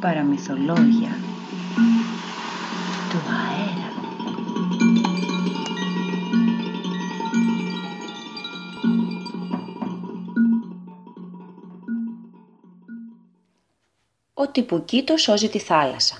παραμυθολόγια 0.00 1.18
του 3.10 3.18
αέρα. 3.28 3.88
Ο 14.34 14.48
Τιπουκίτο 14.48 15.16
σώζει 15.16 15.48
τη 15.48 15.58
θάλασσα. 15.58 16.18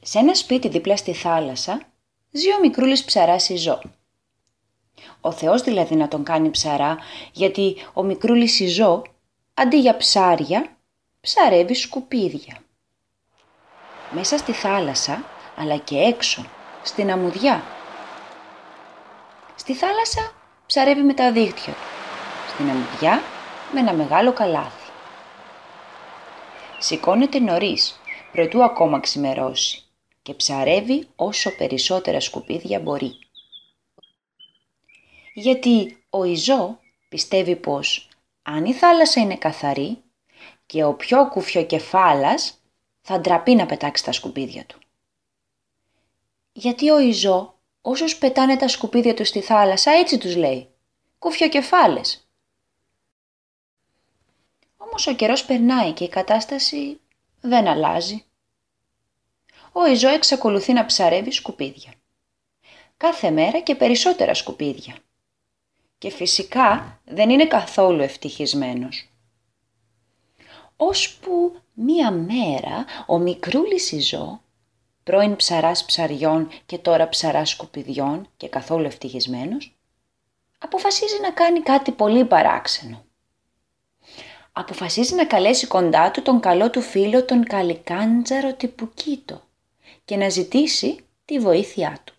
Σε 0.00 0.18
ένα 0.18 0.34
σπίτι 0.34 0.68
δίπλα 0.68 0.96
στη 0.96 1.12
θάλασσα 1.12 1.80
ζει 2.30 2.52
ο 2.52 2.60
μικρούλης 2.60 3.04
ψαράς 3.04 3.48
Ιζώ. 3.48 3.80
Ο 5.20 5.32
Θεός 5.32 5.62
δηλαδή 5.62 5.94
να 5.94 6.08
τον 6.08 6.24
κάνει 6.24 6.50
ψαρά, 6.50 6.98
γιατί 7.32 7.76
ο 7.92 8.02
μικρούλης 8.02 8.60
Ιζώ, 8.60 9.02
αντί 9.54 9.78
για 9.78 9.96
ψάρια, 9.96 10.75
ψαρεύει 11.26 11.74
σκουπίδια. 11.74 12.58
Μέσα 14.10 14.38
στη 14.38 14.52
θάλασσα, 14.52 15.24
αλλά 15.56 15.76
και 15.76 15.96
έξω, 15.98 16.46
στην 16.82 17.10
αμμουδιά. 17.10 17.64
Στη 19.56 19.74
θάλασσα 19.74 20.32
ψαρεύει 20.66 21.02
με 21.02 21.14
τα 21.14 21.32
δίχτυα 21.32 21.72
του. 21.72 21.88
Στην 22.48 22.70
αμμουδιά 22.70 23.22
με 23.72 23.80
ένα 23.80 23.92
μεγάλο 23.92 24.32
καλάθι. 24.32 24.90
Σηκώνεται 26.78 27.38
νωρίς, 27.38 28.00
προτού 28.32 28.64
ακόμα 28.64 29.00
ξημερώσει 29.00 29.84
και 30.22 30.34
ψαρεύει 30.34 31.08
όσο 31.16 31.56
περισσότερα 31.56 32.20
σκουπίδια 32.20 32.80
μπορεί. 32.80 33.18
Γιατί 35.34 36.04
ο 36.10 36.24
Ιζώ 36.24 36.78
πιστεύει 37.08 37.56
πως 37.56 38.08
αν 38.42 38.64
η 38.64 38.72
θάλασσα 38.72 39.20
είναι 39.20 39.36
καθαρή 39.36 40.00
και 40.66 40.84
ο 40.84 40.94
πιο 40.94 41.28
κουφιοκεφάλας 41.28 42.60
θα 43.00 43.20
ντραπεί 43.20 43.54
να 43.54 43.66
πετάξει 43.66 44.04
τα 44.04 44.12
σκουπίδια 44.12 44.64
του. 44.64 44.78
Γιατί 46.52 46.90
ο 46.90 46.98
Ιζώ 46.98 47.58
όσους 47.80 48.16
πετάνε 48.16 48.56
τα 48.56 48.68
σκουπίδια 48.68 49.14
του 49.14 49.24
στη 49.24 49.40
θάλασσα 49.40 49.90
έτσι 49.90 50.18
τους 50.18 50.36
λέει. 50.36 50.68
Κουφιοκεφάλες. 51.18 52.28
Όμως 54.76 55.06
ο 55.06 55.14
καιρός 55.14 55.44
περνάει 55.44 55.92
και 55.92 56.04
η 56.04 56.08
κατάσταση 56.08 57.00
δεν 57.40 57.66
αλλάζει 57.66 58.26
ο 59.78 59.86
Ιζώ 59.86 60.08
εξακολουθεί 60.08 60.72
να 60.72 60.86
ψαρεύει 60.86 61.30
σκουπίδια. 61.30 61.92
Κάθε 62.96 63.30
μέρα 63.30 63.60
και 63.60 63.74
περισσότερα 63.74 64.34
σκουπίδια. 64.34 64.96
Και 65.98 66.10
φυσικά 66.10 67.00
δεν 67.04 67.30
είναι 67.30 67.46
καθόλου 67.46 68.02
ευτυχισμένος. 68.02 69.08
Ώσπου 70.76 71.60
μία 71.72 72.10
μέρα 72.10 72.84
ο 73.06 73.18
μικρούλης 73.18 73.92
Ιζώ, 73.92 74.40
πρώην 75.02 75.36
ψαράς 75.36 75.84
ψαριών 75.84 76.48
και 76.66 76.78
τώρα 76.78 77.08
ψαράς 77.08 77.50
σκουπιδιών 77.50 78.28
και 78.36 78.48
καθόλου 78.48 78.84
ευτυχισμένος, 78.84 79.76
αποφασίζει 80.58 81.20
να 81.20 81.30
κάνει 81.30 81.60
κάτι 81.60 81.92
πολύ 81.92 82.24
παράξενο. 82.24 83.04
Αποφασίζει 84.52 85.14
να 85.14 85.26
καλέσει 85.26 85.66
κοντά 85.66 86.10
του 86.10 86.22
τον 86.22 86.40
καλό 86.40 86.70
του 86.70 86.80
φίλο 86.80 87.24
τον 87.24 87.44
Καλικάντζαρο 87.44 88.54
Τιπουκίτο 88.54 89.42
και 90.04 90.16
να 90.16 90.28
ζητήσει 90.28 90.98
τη 91.24 91.38
βοήθειά 91.38 91.98
του. 92.04 92.14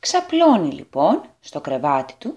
Ξαπλώνει 0.00 0.72
λοιπόν 0.72 1.22
στο 1.40 1.60
κρεβάτι 1.60 2.14
του 2.18 2.34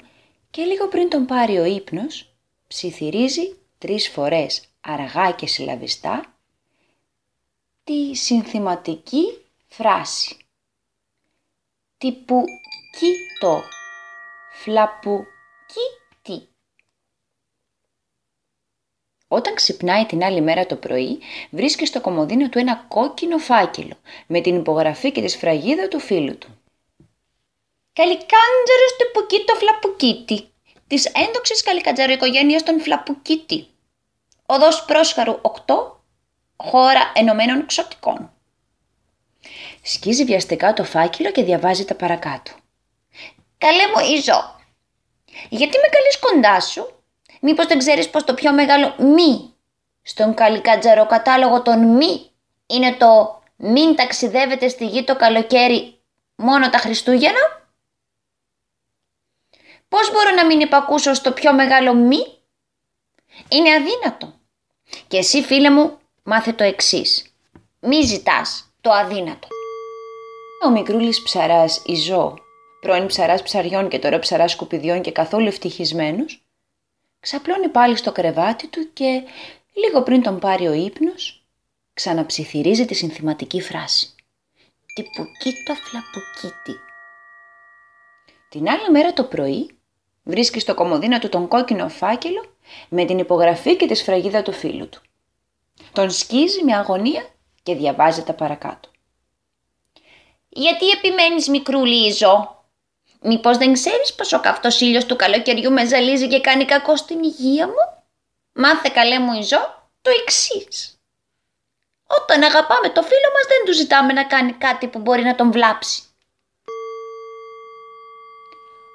και 0.49 0.63
λίγο 0.63 0.87
πριν 0.87 1.09
τον 1.09 1.25
πάρει 1.25 1.57
ο 1.57 1.63
ύπνος 1.63 2.33
ψιθυρίζει 2.67 3.58
τρεις 3.79 4.09
φορές 4.09 4.63
αργά 4.81 5.31
και 5.31 5.47
συλλαβιστά 5.47 6.33
τη 7.83 8.15
συνθηματική 8.15 9.45
φράση. 9.67 10.37
Τύπου 11.97 12.43
κοίτο, 12.97 13.61
φλαπου 14.53 15.25
κίτι. 15.65 16.47
Όταν 19.27 19.53
ξυπνάει 19.53 20.05
την 20.05 20.23
άλλη 20.23 20.41
μέρα 20.41 20.65
το 20.65 20.75
πρωί, 20.75 21.19
βρίσκει 21.49 21.85
στο 21.85 22.01
κομμωδίνο 22.01 22.49
του 22.49 22.59
ένα 22.59 22.85
κόκκινο 22.87 23.37
φάκελο 23.37 23.95
με 24.27 24.41
την 24.41 24.55
υπογραφή 24.55 25.11
και 25.11 25.21
τη 25.21 25.27
σφραγίδα 25.27 25.87
του 25.87 25.99
φίλου 25.99 26.37
του. 26.37 26.59
Καλικάντζαρος 27.93 28.95
του 28.97 29.11
Πουκίτο 29.13 29.55
Φλαπουκίτη, 29.55 30.48
της 30.89 31.05
έντοξης 31.05 31.63
καλικαντζαρου 31.63 32.11
οικογένειας 32.11 32.63
των 32.63 32.81
Φλαπουκίτη. 32.81 33.67
Οδός 34.45 34.85
Πρόσχαρου 34.85 35.39
8, 35.41 35.51
χώρα 36.55 37.11
ενωμένων 37.15 37.65
ξωτικών. 37.65 38.31
Σκίζει 39.81 40.23
βιαστικά 40.23 40.73
το 40.73 40.83
φάκελο 40.83 41.31
και 41.31 41.43
διαβάζει 41.43 41.85
τα 41.85 41.95
παρακάτω. 41.95 42.51
Καλέ 43.57 43.87
μου 43.87 44.13
Ιζώ, 44.15 44.55
γιατί 45.49 45.77
με 45.77 45.87
καλείς 45.91 46.19
κοντά 46.19 46.61
σου; 46.61 46.99
Μήπως 47.41 47.65
δεν 47.65 47.77
ξέρεις 47.77 48.09
πως 48.09 48.23
το 48.23 48.33
πιο 48.33 48.53
μεγάλο 48.53 48.95
μη 48.97 49.53
στον 50.01 50.33
καλικάτζαρο 50.33 51.05
κατάλογο 51.05 51.61
των 51.61 51.95
μη 51.95 52.31
είναι 52.67 52.93
το 52.93 53.41
μην 53.55 53.95
ταξιδεύετε 53.95 54.67
στη 54.67 54.85
γη 54.85 55.03
το 55.03 55.15
καλοκαίρι 55.15 55.99
μόνο 56.35 56.69
τα 56.69 56.77
Χριστούγεννα. 56.77 57.58
Πώς 59.89 60.11
μπορώ 60.11 60.31
να 60.31 60.45
μην 60.45 60.59
υπακούσω 60.59 61.13
στο 61.13 61.31
πιο 61.31 61.53
μεγάλο 61.53 61.93
μη; 61.93 62.17
Είναι 63.49 63.73
αδύνατο. 63.73 64.33
Και 65.07 65.17
εσύ 65.17 65.43
φίλε 65.43 65.69
μου 65.69 65.97
μάθε 66.23 66.53
το 66.53 66.63
εξής. 66.63 67.33
Μη 67.79 68.01
ζητάς 68.01 68.73
το 68.81 68.91
αδύνατο. 68.91 69.47
Ο 70.65 70.69
μικρούλης 70.69 71.23
ψαράς 71.23 71.81
Ιζώ, 71.85 72.33
πρώην 72.81 73.05
ψαράς 73.05 73.43
ψαριών 73.43 73.89
και 73.89 73.99
τώρα 73.99 74.19
ψαράς 74.19 74.51
σκουπιδιών 74.51 75.01
και 75.01 75.11
καθόλου 75.11 75.47
ευτυχισμένος, 75.47 76.43
Ξαπλώνει 77.19 77.69
πάλι 77.69 77.95
στο 77.95 78.11
κρεβάτι 78.11 78.67
του 78.67 78.93
και 78.93 79.23
λίγο 79.73 80.03
πριν 80.03 80.21
τον 80.21 80.39
πάρει 80.39 80.67
ο 80.67 80.73
ύπνος, 80.73 81.43
ξαναψιθυρίζει 81.93 82.85
τη 82.85 82.93
συνθηματική 82.93 83.61
φράση. 83.61 84.15
«Τυπουκίτο 84.93 85.73
φλαπουκίτι». 85.75 86.79
Την 88.49 88.69
άλλη 88.69 88.89
μέρα 88.91 89.13
το 89.13 89.23
πρωί 89.23 89.78
βρίσκει 90.29 90.59
στο 90.59 90.73
κομμωδίνα 90.73 91.19
του 91.19 91.29
τον 91.29 91.47
κόκκινο 91.47 91.89
φάκελο 91.89 92.45
με 92.89 93.05
την 93.05 93.17
υπογραφή 93.17 93.75
και 93.75 93.87
τη 93.87 93.95
σφραγίδα 93.95 94.41
του 94.41 94.51
φίλου 94.51 94.89
του. 94.89 95.01
Τον 95.93 96.11
σκίζει 96.11 96.63
με 96.63 96.75
αγωνία 96.75 97.25
και 97.63 97.75
διαβάζει 97.75 98.23
τα 98.23 98.33
παρακάτω. 98.33 98.89
«Γιατί 100.49 100.89
επιμένεις 100.89 101.47
μικρούλη 101.47 102.11
ζω» 102.11 102.57
Μήπως 103.21 103.57
δεν 103.57 103.73
ξέρεις 103.73 104.13
πως 104.13 104.33
ο 104.33 104.39
καυτός 104.39 104.81
ήλιος 104.81 105.05
του 105.05 105.15
καλοκαιριού 105.15 105.71
με 105.71 105.85
ζαλίζει 105.85 106.27
και 106.27 106.41
κάνει 106.41 106.65
κακό 106.65 106.95
στην 106.95 107.23
υγεία 107.23 107.67
μου; 107.67 108.03
Μάθε 108.53 108.89
καλέ 108.93 109.19
μου 109.19 109.33
η 109.33 109.41
ζώ 109.41 109.89
το 110.01 110.09
εξής. 110.21 110.99
Όταν 112.07 112.43
αγαπάμε 112.43 112.89
το 112.89 113.01
φίλο 113.01 113.29
μας 113.33 113.45
δεν 113.47 113.65
του 113.65 113.73
ζητάμε 113.73 114.13
να 114.13 114.23
κάνει 114.23 114.53
κάτι 114.53 114.87
που 114.87 114.99
μπορεί 114.99 115.23
να 115.23 115.35
τον 115.35 115.51
βλάψει. 115.51 116.08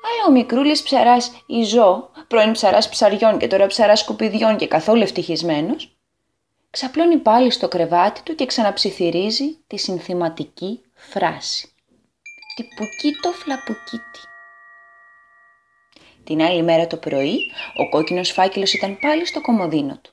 Αλλά 0.06 0.28
ο 0.28 0.30
μικρούλης 0.30 0.82
ψαράς 0.82 1.32
ζώ, 1.64 2.10
πρώην 2.28 2.52
ψαράς 2.52 2.88
ψαριών 2.88 3.38
και 3.38 3.46
τώρα 3.46 3.66
ψαράς 3.66 4.00
σκουπιδιών 4.00 4.56
και 4.56 4.66
καθόλου 4.66 5.02
ευτυχισμένος, 5.02 5.96
ξαπλώνει 6.70 7.16
πάλι 7.16 7.50
στο 7.50 7.68
κρεβάτι 7.68 8.22
του 8.22 8.34
και 8.34 8.46
ξαναψιθυρίζει 8.46 9.58
τη 9.66 9.76
συνθηματική 9.76 10.80
φράση 10.94 11.74
τυπουκίτο 12.54 13.32
φλαπουκίτι. 13.32 14.20
Την 16.24 16.42
άλλη 16.42 16.62
μέρα 16.62 16.86
το 16.86 16.96
πρωί, 16.96 17.36
ο 17.76 17.88
κόκκινος 17.88 18.30
φάκελος 18.30 18.72
ήταν 18.72 18.98
πάλι 18.98 19.26
στο 19.26 19.40
κομμωδίνο 19.40 19.98
του. 19.98 20.12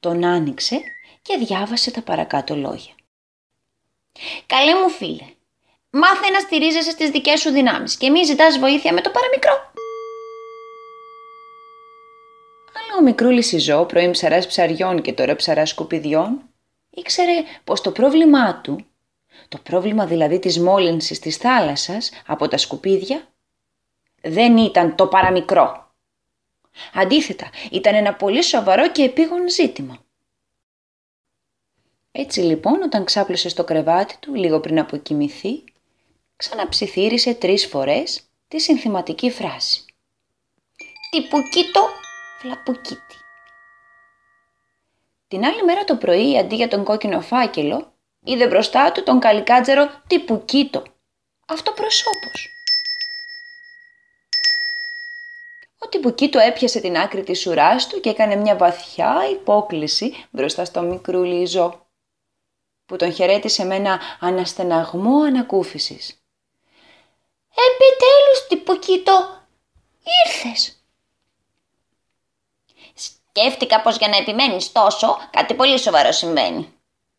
Τον 0.00 0.24
άνοιξε 0.24 0.80
και 1.22 1.36
διάβασε 1.36 1.90
τα 1.90 2.02
παρακάτω 2.02 2.56
λόγια. 2.56 2.94
«Καλέ 4.46 4.74
μου 4.74 4.88
φίλε, 4.88 5.26
μάθε 5.96 6.30
να 6.30 6.40
στηρίζεσαι 6.40 6.90
στις 6.90 7.10
δικές 7.10 7.40
σου 7.40 7.50
δυνάμεις 7.50 7.96
και 7.96 8.10
μη 8.10 8.24
ζητάς 8.24 8.58
βοήθεια 8.58 8.92
με 8.92 9.00
το 9.00 9.10
παραμικρό». 9.10 9.52
Αλλά 12.78 12.98
ο 12.98 13.02
μικρούλης 13.02 13.52
Ιζώ, 13.52 13.84
πρώην 13.84 14.10
ψαράς 14.10 14.46
ψαριών 14.46 15.02
και 15.02 15.12
τώρα 15.12 15.36
ψαράς 15.36 15.68
σκουπιδιών, 15.68 16.42
ήξερε 16.90 17.42
πως 17.64 17.80
το 17.80 17.90
πρόβλημά 17.90 18.60
του 18.60 18.86
το 19.48 19.58
πρόβλημα 19.58 20.06
δηλαδή 20.06 20.38
της 20.38 20.58
μόλυνσης 20.58 21.18
της 21.18 21.36
θάλασσας 21.36 22.10
από 22.26 22.48
τα 22.48 22.56
σκουπίδια 22.56 23.28
δεν 24.22 24.56
ήταν 24.56 24.96
το 24.96 25.06
παραμικρό. 25.06 25.94
Αντίθετα, 26.94 27.50
ήταν 27.70 27.94
ένα 27.94 28.14
πολύ 28.14 28.42
σοβαρό 28.42 28.90
και 28.90 29.02
επίγον 29.02 29.50
ζήτημα. 29.50 29.98
Έτσι 32.12 32.40
λοιπόν, 32.40 32.82
όταν 32.82 33.04
ξάπλωσε 33.04 33.48
στο 33.48 33.64
κρεβάτι 33.64 34.16
του, 34.20 34.34
λίγο 34.34 34.60
πριν 34.60 34.78
αποκοιμηθεί, 34.78 35.64
ξαναψιθύρισε 36.36 37.34
τρεις 37.34 37.66
φορές 37.66 38.22
τη 38.48 38.60
συνθηματική 38.60 39.30
φράση. 39.30 39.84
«Τυπουκίτο 41.10 41.88
φλαπουκίτι». 42.40 43.16
Την 45.28 45.44
άλλη 45.44 45.64
μέρα 45.64 45.84
το 45.84 45.96
πρωί, 45.96 46.38
αντί 46.38 46.54
για 46.54 46.68
τον 46.68 46.84
κόκκινο 46.84 47.20
φάκελο, 47.20 47.92
είδε 48.24 48.46
μπροστά 48.46 48.92
του 48.92 49.02
τον 49.02 49.20
καλικάτζερο 49.20 50.02
τύπου 50.06 50.44
κίτο, 50.44 50.82
αυτοπροσώπος. 51.46 52.48
Ο 55.78 55.88
τυπουκίτο 55.88 56.38
έπιασε 56.38 56.80
την 56.80 56.96
άκρη 56.96 57.22
της 57.22 57.46
ουράς 57.46 57.86
του 57.86 58.00
και 58.00 58.10
έκανε 58.10 58.36
μια 58.36 58.56
βαθιά 58.56 59.28
υπόκληση 59.32 60.26
μπροστά 60.30 60.64
στο 60.64 60.82
μικρούλι 60.82 61.46
ζώ, 61.46 61.86
που 62.86 62.96
τον 62.96 63.12
χαιρέτησε 63.12 63.64
με 63.64 63.74
ένα 63.74 64.00
αναστεναγμό 64.20 65.22
ανακούφισης. 65.22 66.25
«Επιτέλους, 67.56 68.46
τυπουκίτο, 68.48 69.46
ήρθες!» 70.24 70.80
«Σκέφτηκα 72.94 73.80
πως 73.80 73.96
για 73.96 74.08
να 74.08 74.16
επιμένεις 74.16 74.72
τόσο, 74.72 75.16
κάτι 75.30 75.54
πολύ 75.54 75.78
σοβαρό 75.78 76.12
συμβαίνει», 76.12 76.72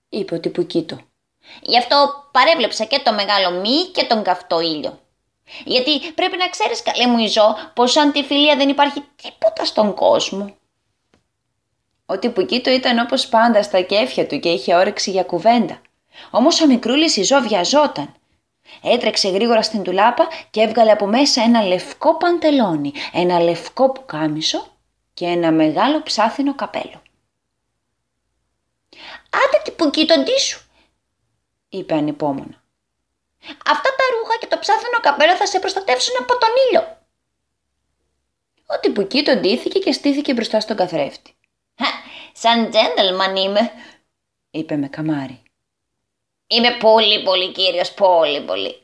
είπε 0.09 0.35
ο 0.35 0.39
τυπουκίτο. 0.39 0.99
«Γι' 1.61 1.77
αυτό 1.77 2.29
παρέβλεψα 2.31 2.85
και 2.85 2.99
το 2.99 3.13
μεγάλο 3.13 3.51
μη 3.51 3.83
και 3.83 4.05
τον 4.05 4.23
καυτό 4.23 4.59
ήλιο. 4.59 4.99
Γιατί 5.65 6.11
πρέπει 6.11 6.37
να 6.37 6.49
ξέρεις 6.49 6.83
καλή 6.83 7.07
μου 7.07 7.17
Ιζώ 7.17 7.55
πως 7.73 7.91
σαν 7.91 8.11
τη 8.11 8.23
φιλία 8.23 8.55
δεν 8.55 8.69
υπάρχει 8.69 9.03
τίποτα 9.21 9.65
στον 9.65 9.93
κόσμο. 9.93 10.55
Ο 12.05 12.19
τυπουκίτο 12.19 12.69
ήταν 12.71 12.99
όπως 12.99 13.27
πάντα 13.27 13.63
στα 13.63 13.81
κέφια 13.81 14.27
του 14.27 14.39
και 14.39 14.49
είχε 14.49 14.75
όρεξη 14.75 15.11
για 15.11 15.23
κουβέντα. 15.23 15.81
Όμως 16.31 16.61
ο 16.61 16.67
μικρούλης 16.67 17.17
Ιζώ 17.17 17.41
βιαζόταν. 17.41 18.13
Έτρεξε 18.81 19.29
γρήγορα 19.29 19.61
στην 19.61 19.83
τουλάπα 19.83 20.27
και 20.49 20.61
έβγαλε 20.61 20.91
από 20.91 21.05
μέσα 21.05 21.41
ένα 21.41 21.61
λευκό 21.61 22.17
παντελόνι, 22.17 22.93
ένα 23.13 23.39
λευκό 23.39 23.91
πουκάμισο 23.91 24.67
και 25.13 25.25
ένα 25.25 25.51
μεγάλο 25.51 26.03
ψάθινο 26.03 26.55
καπέλο. 26.55 27.01
«Άντε 29.29 29.61
τυπουκίτο 29.63 30.15
σου», 30.39 30.67
είπε 31.69 31.93
ανυπόμονα. 31.93 32.63
Αυτά 33.65 33.89
τα 33.97 34.03
ρούχα 34.17 34.37
και 34.39 34.47
το 34.47 34.59
ψάθινο 34.59 34.99
καπέλο 35.01 35.35
θα 35.35 35.45
σε 35.45 35.59
προστατεύσουν 35.59 36.15
από 36.19 36.37
τον 36.37 36.49
ήλιο. 36.67 36.97
Ο 38.65 38.79
τυπουκί 38.79 39.23
τον 39.23 39.39
ντύθηκε 39.39 39.79
και 39.79 39.91
στήθηκε 39.91 40.33
μπροστά 40.33 40.59
στον 40.59 40.77
καθρέφτη. 40.77 41.35
Σαν 42.33 42.69
τζέντελμαν 42.69 43.35
είμαι, 43.35 43.71
είπε 44.51 44.75
με 44.75 44.87
καμάρι. 44.87 45.41
Είμαι 46.47 46.77
πολύ 46.79 47.23
πολύ 47.23 47.51
κύριος, 47.51 47.93
πολύ 47.93 48.41
πολύ. 48.41 48.75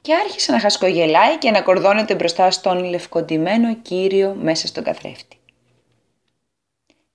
και 0.00 0.14
άρχισε 0.14 0.52
να 0.52 0.60
χασκογελάει 0.60 1.38
και 1.38 1.50
να 1.50 1.62
κορδώνεται 1.62 2.14
μπροστά 2.14 2.50
στον 2.50 2.84
λευκοντημένο 2.84 3.74
κύριο 3.74 4.34
μέσα 4.34 4.66
στον 4.66 4.84
καθρέφτη. 4.84 5.40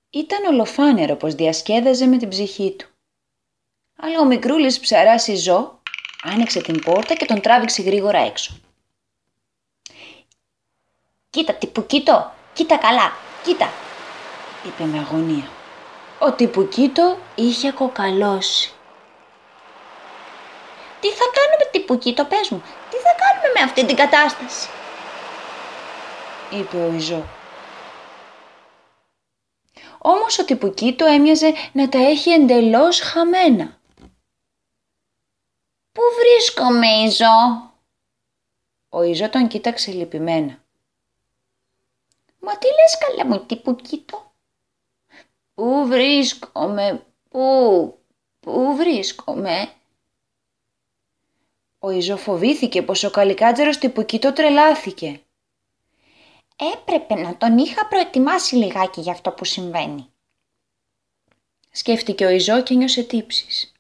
Ήταν 0.10 0.46
ολοφάνερο 0.46 1.16
πως 1.16 1.36
διασκέδαζε 1.36 2.06
με 2.06 2.18
την 2.18 2.30
ψυχή 2.30 2.76
του. 2.78 2.88
Αλλά 3.98 4.20
ο 4.20 4.26
μικρούλης 4.26 4.80
ψαράς 4.80 5.28
ζω 5.36 5.80
άνοιξε 6.24 6.62
την 6.62 6.82
πόρτα 6.82 7.14
και 7.14 7.26
τον 7.26 7.42
τράβηξε 7.42 7.82
γρήγορα 7.82 8.20
έξω. 8.20 8.54
«Κοίτα, 11.30 11.54
τυπουκίτο, 11.54 12.32
κοίτα 12.54 12.78
καλά, 12.78 13.12
κοίτα», 13.44 13.72
είπε 14.66 14.84
με 14.84 14.98
αγωνία. 14.98 15.50
Ο 16.20 16.32
τυπουκίτο 16.32 17.18
είχε 17.36 17.72
κοκαλώσει. 17.72 18.74
«Τι 21.02 21.10
θα 21.10 21.26
κάνουμε 21.34 21.70
τυπουκίτο, 21.72 22.26
πες 22.26 22.50
μου, 22.50 22.64
τι 22.90 22.98
θα 22.98 23.16
κάνουμε 23.18 23.60
με 23.60 23.62
αυτή 23.64 23.86
την 23.86 23.96
κατάσταση», 23.96 24.70
είπε 26.52 26.78
ο 26.78 26.94
Ιζώ. 26.94 27.24
Όμως 29.98 30.40
ο 30.40 30.46
τυπουκίτο 30.46 31.06
έμοιαζε 31.06 31.54
να 31.72 31.90
τα 31.90 31.98
έχει 31.98 32.30
εντελώς 32.30 33.00
χαμένα. 33.00 33.80
«Πού 35.92 36.02
βρίσκομαι, 36.20 36.88
Ιζώ» 36.88 37.70
Ο 38.90 39.02
Ιζώ 39.04 39.30
τον 39.30 39.48
κοίταξε 39.48 39.92
λυπημένα. 39.92 40.64
«Μα 42.40 42.58
τι 42.58 42.68
λες 42.68 42.98
καλά 42.98 43.26
μου, 43.26 43.46
τι 43.46 43.56
που 43.56 43.76
κοίτω» 43.76 44.32
«Πού 45.54 45.86
βρίσκομαι, 45.88 47.06
πού, 47.30 48.00
πού 48.40 48.76
βρίσκομαι» 48.76 49.74
Ο 51.84 51.90
Ιζώ 51.90 52.18
φοβήθηκε 52.18 52.82
πως 52.82 53.04
ο 53.04 53.10
καλικάτζερος 53.10 53.78
τυπουκίτο 53.78 54.34
τρελάθηκε. 54.34 55.22
Έπρεπε 56.76 57.14
να 57.14 57.38
τον 57.38 57.58
είχα 57.58 57.88
προετοιμάσει 57.88 58.56
λιγάκι 58.56 59.02
για 59.02 59.12
αυτό 59.12 59.32
που 59.32 59.46
συμβαίνει. 59.46 60.08
Σκέφτηκε 61.72 62.26
ο 62.26 62.30
Ιζώ 62.30 62.64
και 62.64 62.74
νιώσε 62.74 63.04
τύψεις. 63.04 63.72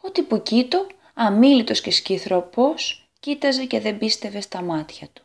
Ο 0.00 0.10
Τυπουκίτο, 0.10 0.86
αμήλυτος 1.14 1.80
και 1.80 1.90
σκυθροπός, 1.90 3.08
κοίταζε 3.20 3.64
και 3.64 3.80
δεν 3.80 3.98
πίστευε 3.98 4.40
στα 4.40 4.62
μάτια 4.62 5.08
του. 5.12 5.22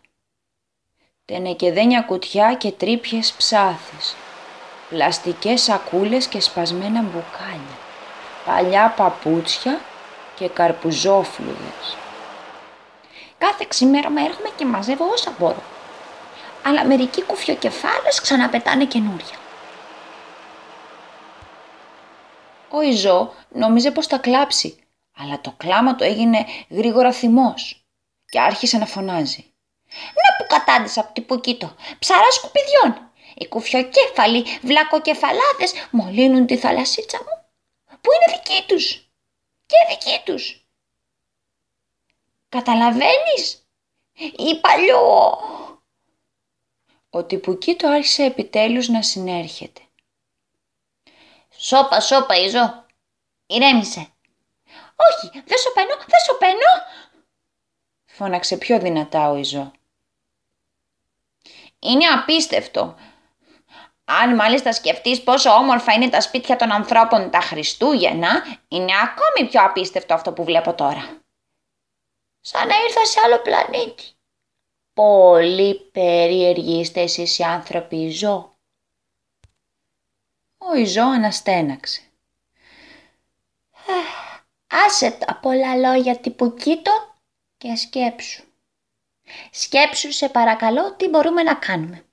Τενεκεδένια 1.25 2.01
κουτιά 2.01 2.55
και 2.55 2.71
τρύπιες 2.71 3.33
ψάθες, 3.33 4.15
πλαστικές 4.89 5.61
σακούλες 5.61 6.27
και 6.27 6.39
σπασμένα 6.39 7.01
μπουκάλια, 7.01 7.77
παλιά 8.45 8.93
παπούτσια 8.97 9.81
και 10.39 10.47
καρπουζόφλουδες. 10.47 11.97
Κάθε 13.37 13.65
ξημέρωμα 13.67 14.21
έρχομαι 14.21 14.49
και 14.55 14.65
μαζεύω 14.65 15.05
όσα 15.05 15.35
μπορώ. 15.39 15.63
Αλλά 16.65 16.85
μερικοί 16.85 17.23
κουφιοκεφάλες 17.23 18.21
ξαναπετάνε 18.21 18.85
καινούρια. 18.85 19.37
Ο 22.69 22.81
Ιζώ 22.81 23.33
νόμιζε 23.49 23.91
πως 23.91 24.07
θα 24.07 24.17
κλάψει, 24.17 24.83
αλλά 25.17 25.41
το 25.41 25.53
κλάμα 25.57 25.95
του 25.95 26.03
έγινε 26.03 26.45
γρήγορα 26.69 27.11
θυμός 27.11 27.85
και 28.25 28.39
άρχισε 28.39 28.77
να 28.77 28.85
φωνάζει. 28.85 29.45
«Να 29.89 30.37
που 30.37 30.45
κατάντησα 30.47 31.01
από 31.01 31.13
την 31.13 31.25
Πουκίτο, 31.25 31.75
ψαρά 31.99 32.31
σκουπιδιών, 32.31 33.11
οι 33.35 33.47
κουφιοκέφαλοι 33.47 34.45
βλακοκεφαλάδες 34.61 35.73
μολύνουν 35.91 36.45
τη 36.45 36.57
θαλασσίτσα 36.57 37.17
μου, 37.17 37.45
που 38.01 38.09
είναι 38.11 38.37
δική 38.37 38.63
τους 38.67 39.08
και 39.69 39.75
δική 39.89 40.21
τους. 40.25 40.65
Καταλαβαίνεις, 42.49 43.67
ή 44.19 44.59
παλιό. 44.61 45.37
Ο 47.09 47.23
Τυπουκίτο 47.23 47.87
άρχισε 47.87 48.23
επιτέλους 48.23 48.87
να 48.87 49.01
συνέρχεται. 49.01 49.81
Σώπα, 51.57 51.99
σώπα, 51.99 52.35
Ιζώ. 52.35 52.85
Ηρέμησε. 53.45 53.99
Όχι, 54.95 55.43
δεν 55.45 55.57
σωπαίνω, 55.57 55.95
δεν 55.95 56.19
σωπαίνω. 56.25 56.71
Φώναξε 58.05 58.57
πιο 58.57 58.79
δυνατά 58.79 59.29
ο 59.29 59.35
Ιζώ. 59.35 59.71
Είναι 61.79 62.05
απίστευτο. 62.05 62.95
Αν 64.11 64.35
μάλιστα 64.35 64.73
σκεφτείς 64.73 65.23
πόσο 65.23 65.49
όμορφα 65.49 65.93
είναι 65.93 66.09
τα 66.09 66.21
σπίτια 66.21 66.55
των 66.55 66.71
ανθρώπων 66.71 67.29
τα 67.31 67.39
Χριστούγεννα, 67.39 68.59
είναι 68.67 68.91
ακόμη 69.03 69.49
πιο 69.49 69.63
απίστευτο 69.63 70.13
αυτό 70.13 70.33
που 70.33 70.43
βλέπω 70.43 70.73
τώρα. 70.73 71.21
Σαν 72.41 72.67
να 72.67 72.75
ήρθα 72.83 73.05
σε 73.05 73.19
άλλο 73.25 73.39
πλανήτη. 73.39 74.03
Πολύ 74.93 75.75
περίεργοι 75.75 76.79
είστε 76.79 77.01
εσείς 77.01 77.39
οι 77.39 77.43
άνθρωποι 77.43 78.09
ζω. 78.09 78.53
Ο 80.57 80.75
Ιζώ 80.75 81.03
αναστέναξε. 81.03 82.01
Άσε 84.67 85.11
τα 85.11 85.39
πολλά 85.41 85.75
λόγια 85.75 86.17
τύπου 86.17 86.53
κοίτο 86.53 87.15
και 87.57 87.75
σκέψου. 87.75 88.43
Σκέψου 89.51 90.11
σε 90.11 90.29
παρακαλώ 90.29 90.93
τι 90.93 91.07
μπορούμε 91.09 91.43
να 91.43 91.55
κάνουμε. 91.55 92.08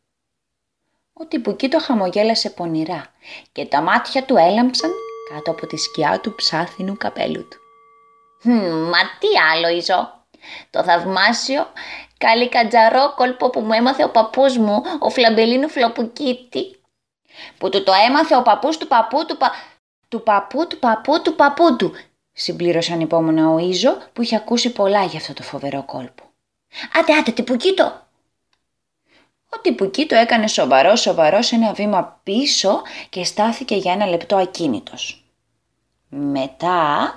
Ο 1.18 1.26
τυπουκίτο 1.26 1.80
χαμογέλασε 1.80 2.50
πονηρά 2.50 3.06
και 3.52 3.66
τα 3.66 3.80
μάτια 3.80 4.24
του 4.24 4.36
έλαμψαν 4.36 4.90
κάτω 5.30 5.50
από 5.50 5.66
τη 5.66 5.76
σκιά 5.76 6.20
του 6.20 6.34
ψάθινου 6.34 6.96
καπέλου 6.96 7.48
του. 7.48 7.58
Μα 8.70 8.98
τι 9.18 9.26
άλλο 9.52 9.68
Ιζώ. 9.68 10.24
Το 10.70 10.84
θαυμάσιο 10.84 11.66
καλή 12.18 12.48
κατζαρό 12.48 13.14
κόλπο 13.16 13.50
που 13.50 13.60
μου 13.60 13.72
έμαθε 13.72 14.04
ο 14.04 14.10
παππούς 14.10 14.56
μου, 14.56 14.82
ο 14.98 15.10
Φλαμπελίνου 15.10 15.68
Φλοπουκίτη 15.68 16.80
που 17.58 17.68
του 17.68 17.82
το 17.82 17.92
έμαθε 18.08 18.36
ο 18.36 18.42
παππούς 18.42 18.76
του 18.76 18.86
παππού 18.86 19.26
του 19.26 19.36
πα... 19.36 19.52
του 20.08 20.22
παππού 20.22 20.66
του 20.66 20.78
παππού 20.78 21.22
του 21.22 21.34
παππού 21.34 21.76
του, 21.76 21.92
συμπλήρωσαν 22.32 23.00
υπόμονα 23.00 23.48
ο 23.48 23.58
Ίζο 23.58 23.98
που 24.12 24.22
είχε 24.22 24.36
ακούσει 24.36 24.72
πολλά 24.72 25.04
για 25.04 25.18
αυτό 25.18 25.32
το 25.32 25.42
φοβερό 25.42 25.82
κόλπο. 25.82 26.22
Άντε, 26.92 27.14
άντε, 27.14 27.30
τυπουκίτο! 27.30 28.05
Ο 29.56 29.60
τυπουκίτο 29.60 30.14
έκανε 30.14 30.46
σοβαρό 30.46 30.96
σοβαρός 30.96 31.46
σε 31.46 31.54
ένα 31.54 31.72
βήμα 31.72 32.20
πίσω 32.22 32.82
και 33.08 33.24
στάθηκε 33.24 33.74
για 33.74 33.92
ένα 33.92 34.06
λεπτό 34.06 34.36
ακίνητος. 34.36 35.24
Μετά 36.08 37.14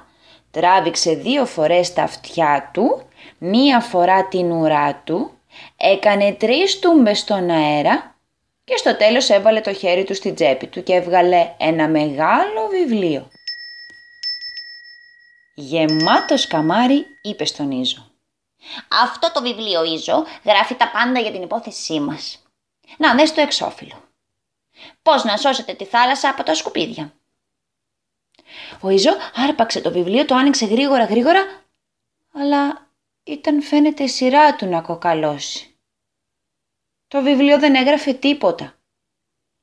τράβηξε 0.51 1.13
δύο 1.13 1.45
φορές 1.45 1.93
τα 1.93 2.03
αυτιά 2.03 2.69
του, 2.73 3.07
μία 3.37 3.79
φορά 3.79 4.27
την 4.27 4.51
ουρά 4.51 5.01
του, 5.03 5.31
έκανε 5.77 6.33
τρεις 6.33 6.79
τούμπες 6.79 7.19
στον 7.19 7.49
αέρα 7.49 8.15
και 8.63 8.77
στο 8.77 8.95
τέλος 8.97 9.29
έβαλε 9.29 9.61
το 9.61 9.73
χέρι 9.73 10.03
του 10.03 10.15
στην 10.15 10.35
τσέπη 10.35 10.67
του 10.67 10.83
και 10.83 10.93
έβγαλε 10.93 11.53
ένα 11.57 11.87
μεγάλο 11.87 12.67
βιβλίο. 12.71 13.27
Γεμάτο 15.53 16.37
σκαμάρι 16.37 17.05
είπε 17.21 17.45
στον 17.45 17.71
Ίζο. 17.71 18.08
Αυτό 19.03 19.31
το 19.31 19.41
βιβλίο, 19.41 19.83
Ίζο, 19.83 20.25
γράφει 20.43 20.75
τα 20.75 20.91
πάντα 20.91 21.19
για 21.19 21.31
την 21.31 21.41
υπόθεσή 21.41 21.99
μας. 21.99 22.43
Να, 22.97 23.15
δες 23.15 23.33
το 23.33 23.41
εξώφυλλο. 23.41 24.03
Πώς 25.01 25.23
να 25.23 25.37
σώσετε 25.37 25.73
τη 25.73 25.85
θάλασσα 25.85 26.29
από 26.29 26.43
τα 26.43 26.55
σκουπίδια. 26.55 27.13
Ο 28.81 28.89
Ιζό 28.89 29.11
άρπαξε 29.35 29.81
το 29.81 29.91
βιβλίο, 29.91 30.25
το 30.25 30.35
άνοιξε 30.35 30.65
γρήγορα 30.65 31.03
γρήγορα, 31.03 31.63
αλλά 32.33 32.87
ήταν 33.23 33.61
φαίνεται 33.61 34.07
σειρά 34.07 34.55
του 34.55 34.65
να 34.65 34.81
κοκαλώσει. 34.81 35.75
Το 37.07 37.21
βιβλίο 37.21 37.59
δεν 37.59 37.75
έγραφε 37.75 38.13
τίποτα. 38.13 38.73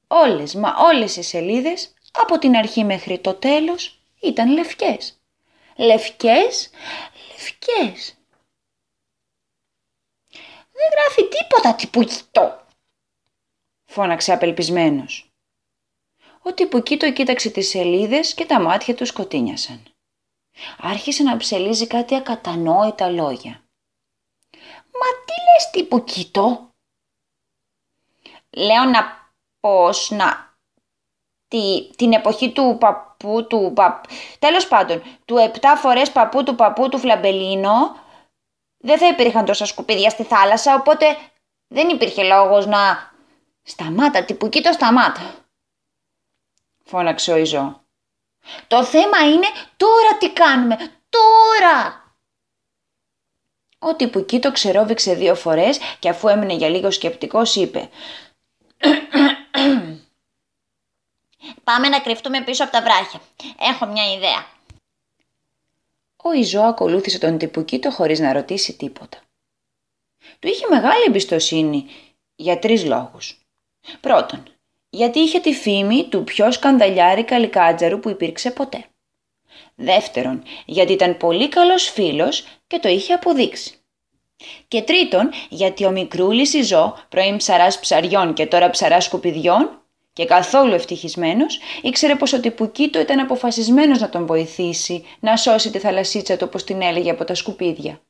Όλες, 0.06 0.54
μα 0.54 0.74
όλες 0.76 1.16
οι 1.16 1.22
σελίδες, 1.22 1.94
από 2.12 2.38
την 2.38 2.56
αρχή 2.56 2.84
μέχρι 2.84 3.18
το 3.18 3.34
τέλος, 3.34 4.00
ήταν 4.20 4.52
λευκές. 4.52 5.20
Λευκές, 5.76 6.70
λευκές. 7.30 8.15
Δεν 10.76 10.88
γράφει 10.92 11.28
τίποτα 11.28 11.74
τυπουκιτό, 11.74 12.66
φώναξε 13.84 14.32
απελπισμένος. 14.32 15.30
Ο 16.42 16.54
τυπουκίτο 16.54 17.12
κοίταξε 17.12 17.50
τις 17.50 17.68
σελίδες 17.68 18.34
και 18.34 18.46
τα 18.46 18.60
μάτια 18.60 18.94
του 18.94 19.06
σκοτίνιασαν. 19.06 19.82
Άρχισε 20.78 21.22
να 21.22 21.36
ψελίζει 21.36 21.86
κάτι 21.86 22.14
ακατανόητα 22.14 23.08
λόγια. 23.08 23.64
«Μα 24.98 25.08
τι 25.24 25.32
λες 25.32 25.70
τυπουκίτο» 25.70 26.70
«Λέω 28.50 28.84
να 28.84 29.30
πως 29.60 30.10
να... 30.10 30.54
Τη, 31.48 31.90
την 31.96 32.12
εποχή 32.12 32.52
του 32.52 32.76
παππού 32.80 33.46
του 33.46 33.72
παπ... 33.74 34.04
Τέλος 34.38 34.68
πάντων, 34.68 35.02
του 35.24 35.36
επτά 35.36 35.76
φορές 35.76 36.12
παππού 36.12 36.42
του 36.44 36.54
παππού 36.54 36.88
του 36.88 36.98
Φλαμπελίνο 36.98 37.96
δεν 38.78 38.98
θα 38.98 39.06
υπήρχαν 39.06 39.44
τόσα 39.44 39.66
σκουπίδια 39.66 40.10
στη 40.10 40.22
θάλασσα, 40.22 40.74
οπότε 40.74 41.16
δεν 41.66 41.88
υπήρχε 41.88 42.22
λόγος 42.22 42.66
να... 42.66 43.14
Σταμάτα, 43.62 44.24
τυπουκίτο, 44.24 44.72
σταμάτα 44.72 45.46
φώναξε 46.86 47.32
ο 47.32 47.36
Ιζώ. 47.36 47.80
Το 48.66 48.84
θέμα 48.84 49.18
είναι 49.18 49.46
τώρα 49.76 50.18
τι 50.18 50.30
κάνουμε, 50.30 50.76
τώρα! 51.08 52.04
Ο 53.78 53.96
τυπουκί 53.96 54.38
το 54.38 54.52
ξερόβηξε 54.52 55.14
δύο 55.14 55.34
φορές 55.34 55.78
και 55.98 56.08
αφού 56.08 56.28
έμεινε 56.28 56.54
για 56.54 56.68
λίγο 56.68 56.90
σκεπτικός 56.90 57.54
είπε 57.54 57.90
«Πάμε 61.64 61.88
να 61.88 62.00
κρυφτούμε 62.00 62.42
πίσω 62.42 62.62
από 62.64 62.72
τα 62.72 62.82
βράχια. 62.82 63.20
Έχω 63.58 63.86
μια 63.86 64.12
ιδέα». 64.12 64.55
Ο 66.28 66.32
Ιζώ 66.32 66.60
ακολούθησε 66.60 67.18
τον 67.18 67.38
τυπουκίτο 67.38 67.90
χωρίς 67.90 68.18
να 68.20 68.32
ρωτήσει 68.32 68.76
τίποτα. 68.76 69.18
Του 70.38 70.48
είχε 70.48 70.66
μεγάλη 70.70 71.02
εμπιστοσύνη 71.06 71.86
για 72.36 72.58
τρεις 72.58 72.84
λόγους. 72.84 73.40
Πρώτον, 74.00 74.42
γιατί 74.90 75.18
είχε 75.18 75.40
τη 75.40 75.52
φήμη 75.52 76.08
του 76.08 76.24
πιο 76.24 76.52
σκανδαλιάρη 76.52 77.24
καλικάτζαρου 77.24 78.00
που 78.00 78.08
υπήρξε 78.08 78.50
ποτέ. 78.50 78.84
Δεύτερον, 79.74 80.42
γιατί 80.66 80.92
ήταν 80.92 81.16
πολύ 81.16 81.48
καλός 81.48 81.90
φίλος 81.90 82.44
και 82.66 82.78
το 82.78 82.88
είχε 82.88 83.12
αποδείξει. 83.12 83.74
Και 84.68 84.82
τρίτον, 84.82 85.30
γιατί 85.48 85.84
ο 85.84 85.90
μικρούλης 85.90 86.54
η 86.54 86.62
ζώ, 86.62 86.98
πρώην 87.08 87.36
ψαράς 87.36 87.80
ψαριών 87.80 88.34
και 88.34 88.46
τώρα 88.46 88.70
ψαράς 88.70 89.04
σκουπιδιών, 89.04 89.85
και 90.16 90.24
καθόλου 90.24 90.72
ευτυχισμένος, 90.72 91.60
ήξερε 91.82 92.14
πως 92.14 92.32
ο 92.32 92.40
Τιπουκίτο 92.40 93.00
ήταν 93.00 93.18
αποφασισμένος 93.18 94.00
να 94.00 94.08
τον 94.08 94.26
βοηθήσει 94.26 95.04
να 95.20 95.36
σώσει 95.36 95.70
τη 95.70 95.78
θαλασσίτσα 95.78 96.36
του 96.36 96.44
όπως 96.48 96.64
την 96.64 96.82
έλεγε 96.82 97.10
από 97.10 97.24
τα 97.24 97.34
σκουπίδια. 97.34 98.00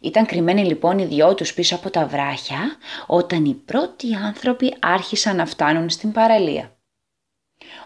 Ήταν 0.00 0.26
κρυμμένοι 0.26 0.64
λοιπόν 0.64 0.98
οι 0.98 1.04
δυο 1.04 1.34
τους 1.34 1.54
πίσω 1.54 1.74
από 1.74 1.90
τα 1.90 2.06
βράχια 2.06 2.76
όταν 3.06 3.44
οι 3.44 3.54
πρώτοι 3.54 4.14
άνθρωποι 4.14 4.76
άρχισαν 4.78 5.36
να 5.36 5.46
φτάνουν 5.46 5.90
στην 5.90 6.12
παραλία. 6.12 6.76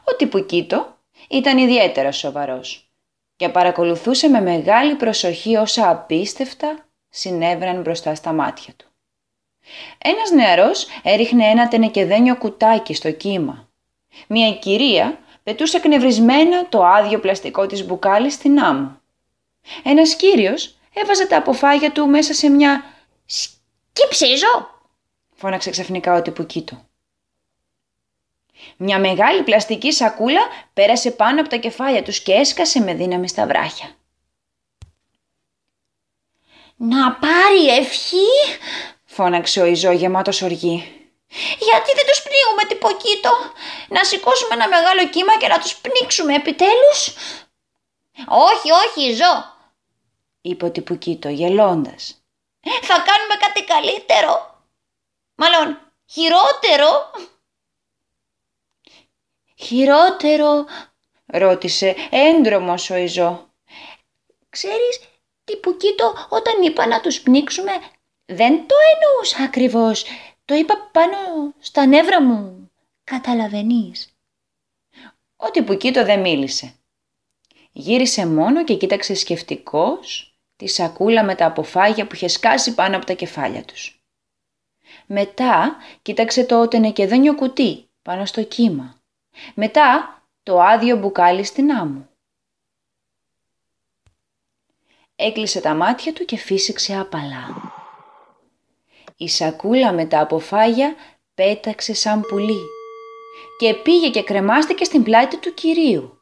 Ο 0.04 0.16
Τιπουκίτο 0.16 0.98
ήταν 1.28 1.58
ιδιαίτερα 1.58 2.12
σοβαρός 2.12 2.90
και 3.36 3.48
παρακολουθούσε 3.48 4.28
με 4.28 4.40
μεγάλη 4.40 4.94
προσοχή 4.94 5.56
όσα 5.56 5.90
απίστευτα 5.90 6.88
συνέβαιναν 7.08 7.80
μπροστά 7.80 8.14
στα 8.14 8.32
μάτια 8.32 8.74
του. 8.76 8.95
Ένας 9.98 10.30
νεαρός 10.30 10.86
έριχνε 11.02 11.44
ένα 11.44 11.68
τενεκεδένιο 11.68 12.36
κουτάκι 12.36 12.94
στο 12.94 13.12
κύμα. 13.12 13.68
Μια 14.28 14.52
κυρία 14.52 15.18
πετούσε 15.42 15.76
εκνευρισμένα 15.76 16.68
το 16.68 16.84
άδειο 16.84 17.18
πλαστικό 17.20 17.66
της 17.66 17.86
μπουκάλι 17.86 18.30
στην 18.30 18.60
άμμο. 18.60 19.00
Ένας 19.82 20.16
κύριος 20.16 20.76
έβαζε 20.92 21.26
τα 21.26 21.36
αποφάγια 21.36 21.92
του 21.92 22.06
μέσα 22.06 22.34
σε 22.34 22.48
μια 22.48 22.84
«Σκύψιζω» 23.26 24.70
φώναξε 25.34 25.70
ξαφνικά 25.70 26.14
ο 26.14 26.22
τυπουκίτο. 26.22 26.84
Μια 28.76 28.98
μεγάλη 28.98 29.42
πλαστική 29.42 29.92
σακούλα 29.92 30.40
πέρασε 30.72 31.10
πάνω 31.10 31.40
από 31.40 31.48
τα 31.48 31.56
κεφάλια 31.56 32.02
τους 32.02 32.20
και 32.20 32.32
έσκασε 32.32 32.80
με 32.80 32.94
δύναμη 32.94 33.28
στα 33.28 33.46
βράχια. 33.46 33.88
«Να 36.76 37.12
πάρει 37.12 37.66
ευχή» 37.78 38.28
φώναξε 39.16 39.60
ο 39.60 39.64
Ιζώ 39.64 39.90
γεμάτος 39.90 40.42
οργή. 40.42 40.76
«Γιατί 41.66 41.90
δεν 41.98 42.06
τους 42.08 42.22
πνίγουμε 42.22 42.64
τυποκίτο, 42.68 43.32
να 43.88 44.04
σηκώσουμε 44.04 44.54
ένα 44.54 44.68
μεγάλο 44.68 45.08
κύμα 45.08 45.36
και 45.38 45.48
να 45.48 45.58
τους 45.58 45.76
πνίξουμε 45.76 46.34
επιτέλους» 46.34 47.00
«Όχι, 48.28 48.68
όχι, 48.70 49.10
Ιζώ, 49.10 49.34
είπε 50.40 50.64
ο 50.64 50.70
Τιπουκίτο 50.70 51.28
γελώντας. 51.28 52.22
Θα 52.82 52.94
κάνουμε 52.94 53.34
κάτι 53.40 53.64
καλύτερο. 53.64 54.62
Μάλλον 55.34 55.78
χειρότερο. 56.06 57.10
Χειρότερο, 59.56 60.66
ρώτησε 61.26 61.96
έντρομος 62.10 62.90
ο 62.90 62.94
Ιζώ. 62.94 63.50
Ξέρεις, 64.48 65.00
Τιπουκίτο, 65.44 66.26
όταν 66.28 66.62
είπα 66.62 66.86
να 66.86 67.00
τους 67.00 67.20
πνίξουμε, 67.20 67.72
δεν 68.26 68.66
το 68.66 68.74
εννοούσα 68.94 69.42
ακριβώς. 69.42 70.04
Το 70.44 70.54
είπα 70.54 70.90
πάνω 70.92 71.16
στα 71.58 71.86
νεύρα 71.86 72.22
μου. 72.22 72.70
Καταλαβαίνεις. 73.04 74.16
Ο 75.36 75.50
Τιπουκίτο 75.50 76.04
δεν 76.04 76.20
μίλησε. 76.20 76.74
Γύρισε 77.72 78.26
μόνο 78.26 78.64
και 78.64 78.76
κοίταξε 78.76 79.14
σκεφτικός 79.14 80.34
τη 80.56 80.66
σακούλα 80.66 81.24
με 81.24 81.34
τα 81.34 81.46
αποφάγια 81.46 82.06
που 82.06 82.14
είχε 82.14 82.28
σκάσει 82.28 82.74
πάνω 82.74 82.96
από 82.96 83.06
τα 83.06 83.12
κεφάλια 83.12 83.64
τους. 83.64 84.00
Μετά 85.06 85.76
κοίταξε 86.02 86.44
το 86.44 86.68
τενεκεδένιο 86.68 87.34
κουτί 87.34 87.88
πάνω 88.02 88.24
στο 88.24 88.42
κύμα. 88.42 89.00
Μετά 89.54 90.20
το 90.42 90.60
άδειο 90.60 90.96
μπουκάλι 90.96 91.44
στην 91.44 91.72
άμμο. 91.72 92.08
Έκλεισε 95.16 95.60
τα 95.60 95.74
μάτια 95.74 96.12
του 96.12 96.24
και 96.24 96.36
φύσηξε 96.36 96.98
απαλά. 96.98 97.75
Η 99.16 99.28
σακούλα 99.28 99.92
με 99.92 100.04
τα 100.06 100.20
αποφάγια 100.20 100.94
πέταξε 101.34 101.94
σαν 101.94 102.20
πουλί 102.20 102.60
και 103.58 103.74
πήγε 103.74 104.10
και 104.10 104.22
κρεμάστηκε 104.22 104.84
στην 104.84 105.02
πλάτη 105.02 105.36
του 105.36 105.54
κυρίου. 105.54 106.20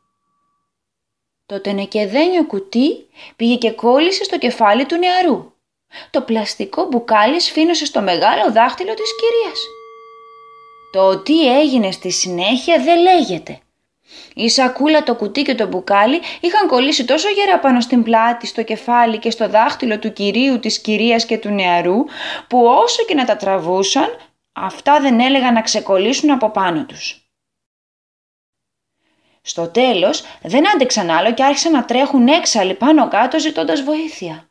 Το 1.46 1.60
τενεκεδένιο 1.60 2.46
κουτί 2.46 3.06
πήγε 3.36 3.56
και 3.56 3.70
κόλλησε 3.70 4.24
στο 4.24 4.38
κεφάλι 4.38 4.86
του 4.86 4.96
νεαρού. 4.96 5.52
Το 6.10 6.20
πλαστικό 6.20 6.84
μπουκάλι 6.84 7.40
σφήνωσε 7.40 7.84
στο 7.86 8.00
μεγάλο 8.00 8.52
δάχτυλο 8.52 8.94
της 8.94 9.10
κυρίας. 9.16 9.60
Το 10.92 11.22
τι 11.22 11.58
έγινε 11.60 11.90
στη 11.90 12.10
συνέχεια 12.10 12.82
δεν 12.82 13.00
λέγεται. 13.00 13.58
Η 14.34 14.48
σακούλα, 14.48 15.02
το 15.02 15.14
κουτί 15.14 15.42
και 15.42 15.54
το 15.54 15.66
μπουκάλι 15.66 16.20
είχαν 16.40 16.68
κολλήσει 16.68 17.04
τόσο 17.04 17.28
γερά 17.28 17.58
πάνω 17.58 17.80
στην 17.80 18.02
πλάτη, 18.02 18.46
στο 18.46 18.62
κεφάλι 18.62 19.18
και 19.18 19.30
στο 19.30 19.48
δάχτυλο 19.48 19.98
του 19.98 20.12
κυρίου, 20.12 20.60
της 20.60 20.80
κυρίας 20.80 21.26
και 21.26 21.38
του 21.38 21.48
νεαρού, 21.48 22.04
που 22.48 22.64
όσο 22.64 23.04
και 23.04 23.14
να 23.14 23.24
τα 23.24 23.36
τραβούσαν, 23.36 24.16
αυτά 24.52 25.00
δεν 25.00 25.20
έλεγαν 25.20 25.52
να 25.52 25.62
ξεκολλήσουν 25.62 26.30
από 26.30 26.50
πάνω 26.50 26.84
τους. 26.84 27.28
Στο 29.42 29.68
τέλος 29.68 30.22
δεν 30.42 30.70
άντεξαν 30.70 31.10
άλλο 31.10 31.34
και 31.34 31.44
άρχισαν 31.44 31.72
να 31.72 31.84
τρέχουν 31.84 32.28
έξαλλοι 32.28 32.74
πάνω 32.74 33.08
κάτω 33.08 33.38
ζητώντας 33.38 33.82
βοήθεια. 33.82 34.48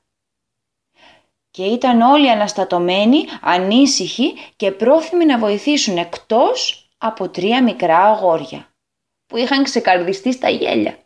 Και 1.52 1.64
ήταν 1.64 2.02
όλοι 2.02 2.30
αναστατωμένοι, 2.30 3.26
ανήσυχοι 3.42 4.34
και 4.56 4.72
πρόθυμοι 4.72 5.26
να 5.26 5.38
βοηθήσουν 5.38 5.98
εκτός 5.98 6.90
από 6.98 7.30
τρία 7.30 7.64
μικρά 7.64 7.98
αγόρια 7.98 8.73
που 9.34 9.40
είχαν 9.40 9.64
ξεκαρδιστεί 9.64 10.32
στα 10.34 10.50
γέλια. 10.50 10.98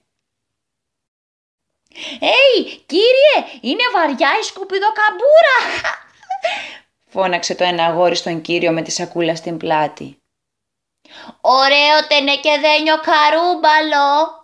«Έι, 2.20 2.84
κύριε, 2.86 3.60
είναι 3.62 3.84
βαριά 3.94 4.30
η 4.40 4.44
σκουπιδοκαμπούρα!» 4.44 5.58
φώναξε 7.14 7.56
το 7.56 7.64
ένα 7.64 7.86
αγόρι 7.86 8.16
στον 8.16 8.42
κύριο 8.42 8.72
με 8.72 8.82
τη 8.82 8.92
σακούλα 8.92 9.36
στην 9.36 9.58
πλάτη. 9.58 10.22
Ωραίο 11.42 12.08
τενεκεδένιο 12.08 12.96
καρούμπαλο, 13.00 14.44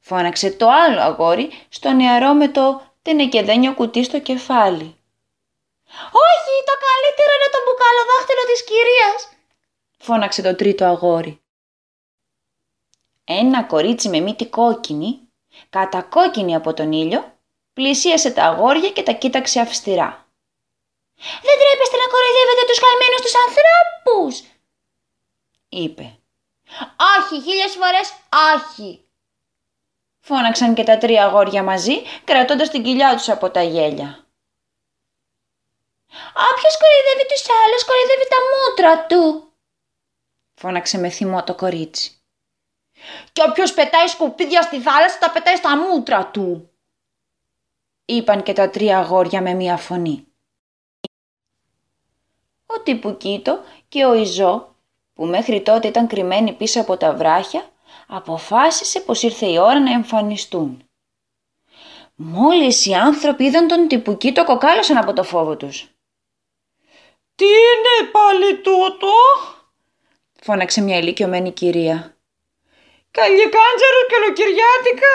φώναξε 0.00 0.50
το 0.50 0.68
άλλο 0.68 1.00
αγόρι 1.00 1.66
στο 1.68 1.90
νεαρό 1.92 2.32
με 2.32 2.48
το 2.48 2.82
τενεκεδένιο 3.02 3.74
κουτί 3.74 4.04
στο 4.04 4.20
κεφάλι. 4.20 4.96
«Όχι, 6.28 6.54
το 6.68 6.74
καλύτερο 6.86 7.32
είναι 7.36 7.50
το 7.52 7.58
μπουκαλοδάχτυλο 7.64 8.44
της 8.52 8.64
κυρίας», 8.64 9.28
φώναξε 9.98 10.42
το 10.42 10.56
τρίτο 10.56 10.84
αγόρι. 10.84 11.41
Ένα 13.24 13.62
κορίτσι 13.64 14.08
με 14.08 14.20
μύτη 14.20 14.46
κόκκινη, 14.46 15.20
κατακόκκινη 15.70 16.54
από 16.54 16.74
τον 16.74 16.92
ήλιο, 16.92 17.38
πλησίασε 17.72 18.30
τα 18.30 18.44
αγόρια 18.44 18.90
και 18.90 19.02
τα 19.02 19.12
κοίταξε 19.12 19.60
αυστηρά. 19.60 20.26
«Δεν 21.16 21.56
τρέπεστε 21.60 21.96
να 21.96 22.06
κοροϊδεύετε 22.12 22.64
τους 22.68 22.78
καημένους 22.78 23.20
τους 23.20 23.34
ανθρώπους», 23.46 24.34
είπε. 25.68 26.18
«Όχι, 27.16 27.42
χίλιες 27.42 27.72
φορές 27.72 28.12
όχι», 28.54 29.04
φώναξαν 30.20 30.74
και 30.74 30.84
τα 30.84 30.98
τρία 30.98 31.24
αγόρια 31.24 31.62
μαζί, 31.62 32.02
κρατώντας 32.24 32.68
την 32.70 32.82
κοιλιά 32.82 33.16
τους 33.16 33.28
από 33.28 33.50
τα 33.50 33.62
γέλια. 33.62 34.26
«Όποιος 36.50 36.76
κοροϊδεύει 36.78 37.26
τους 37.28 37.44
άλλους, 37.64 37.84
κοροϊδεύει 37.84 38.28
τα 38.28 38.36
μούτρα 38.50 39.06
του», 39.06 39.52
φώναξε 40.54 40.98
με 40.98 41.08
θυμό 41.08 41.44
το 41.44 41.54
κορίτσι. 41.54 42.21
«Και 43.32 43.42
όποιος 43.48 43.74
πετάει 43.74 44.06
σκουπίδια 44.06 44.62
στη 44.62 44.80
θάλασσα, 44.80 45.18
τα 45.18 45.30
πετάει 45.30 45.56
στα 45.56 45.76
μούτρα 45.76 46.26
του», 46.26 46.70
είπαν 48.04 48.42
και 48.42 48.52
τα 48.52 48.70
τρία 48.70 48.98
αγόρια 48.98 49.42
με 49.42 49.54
μία 49.54 49.76
φωνή. 49.76 50.26
Ο 52.66 52.80
Τιπουκίτο 52.80 53.60
και 53.88 54.04
ο 54.04 54.14
Ιζό, 54.14 54.74
που 55.14 55.26
μέχρι 55.26 55.62
τότε 55.62 55.88
ήταν 55.88 56.06
κρυμμένοι 56.06 56.52
πίσω 56.52 56.80
από 56.80 56.96
τα 56.96 57.14
βράχια, 57.14 57.70
αποφάσισε 58.06 59.00
πως 59.00 59.22
ήρθε 59.22 59.46
η 59.46 59.58
ώρα 59.58 59.80
να 59.80 59.92
εμφανιστούν. 59.92 60.86
Μόλις 62.14 62.86
οι 62.86 62.94
άνθρωποι 62.94 63.44
είδαν 63.44 63.68
τον 63.68 63.88
τυπουκί 63.88 64.32
το 64.32 64.44
κοκάλωσαν 64.44 64.96
από 64.96 65.12
το 65.12 65.22
φόβο 65.22 65.56
τους. 65.56 65.88
«Τι 67.34 67.44
είναι 67.44 68.10
πάλι 68.12 68.60
τούτο» 68.60 69.12
φώναξε 70.40 70.80
μια 70.80 70.98
ηλικιωμένη 70.98 71.52
κυρία. 71.52 72.16
«Καλικάντζαρο 73.12 74.00
και 74.08 74.16
ολοκυριάτικα» 74.22 75.14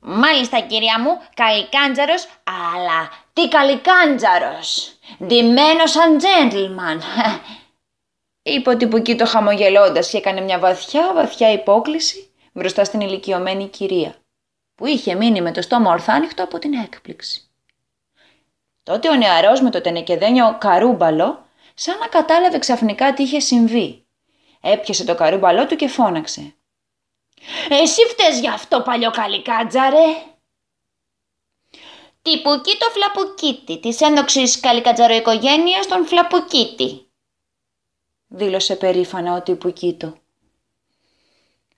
«Μάλιστα 0.00 0.60
κυρία 0.60 1.00
μου, 1.00 1.20
καλικάντζαρος, 1.34 2.28
αλλά 2.44 3.10
τι 3.32 3.48
καλικάντζαρος, 3.48 4.98
ντυμένος 5.24 5.90
σαν 5.90 6.18
gentleman» 6.20 7.00
είπε 8.54 8.70
ότι 8.70 9.16
το 9.16 9.26
χαμογελώντας 9.26 10.10
και 10.10 10.16
έκανε 10.16 10.40
μια 10.40 10.58
βαθιά 10.58 11.12
βαθιά 11.14 11.52
υπόκληση 11.52 12.32
μπροστά 12.52 12.84
στην 12.84 13.00
ηλικιωμένη 13.00 13.68
κυρία, 13.68 14.14
που 14.74 14.86
είχε 14.86 15.14
μείνει 15.14 15.40
με 15.40 15.52
το 15.52 15.62
στόμα 15.62 15.90
ορθάνυχτο 15.90 16.42
από 16.42 16.58
την 16.58 16.72
έκπληξη. 16.72 17.50
Τότε 18.82 19.08
ο 19.08 19.14
νεαρός 19.14 19.60
με 19.60 19.70
το 19.70 19.80
τενεκεδένιο 19.80 20.56
καρούμπαλο, 20.60 21.46
σαν 21.74 21.98
να 21.98 22.06
κατάλαβε 22.06 22.58
ξαφνικά 22.58 23.14
τι 23.14 23.22
είχε 23.22 23.40
συμβεί. 23.40 24.07
Έπιασε 24.60 25.04
το 25.04 25.14
καρούμπαλό 25.14 25.66
του 25.66 25.76
και 25.76 25.88
φώναξε. 25.88 26.54
«Εσύ 27.68 28.02
φταίς 28.02 28.40
γι' 28.40 28.48
αυτό 28.48 28.80
παλιό 28.80 29.10
καλικάτζαρε!» 29.10 30.06
«Τυπουκί 32.22 32.76
το 32.78 32.86
φλαπουκίτι, 32.90 33.78
της 33.80 34.00
ένδοξης 34.00 34.60
καλικατζαροοικογένειας 34.60 35.86
των 35.86 36.06
φλαπουκίτι», 36.06 37.08
δήλωσε 38.28 38.76
περήφανα 38.76 39.36
ο 39.36 39.42
Τυπουκίτο. 39.42 40.14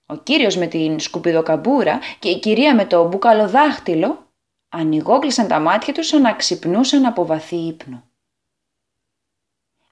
Ο 0.07 0.17
κύριος 0.17 0.57
με 0.57 0.67
την 0.67 1.01
σκουπιδοκαμπούρα 1.01 2.01
και 2.19 2.29
η 2.29 2.39
κυρία 2.39 2.75
με 2.75 2.87
το 2.87 3.09
μπουκαλοδάχτυλο 3.09 4.27
ανοιγόκλεισαν 4.69 5.49
τα 5.49 5.59
μάτια 5.59 5.93
τους 5.95 6.07
σαν 6.07 6.21
να 6.21 6.35
ξυπνούσαν 6.35 7.07
από 7.07 7.27
βαθύ 7.27 7.57
ύπνο. 7.57 8.10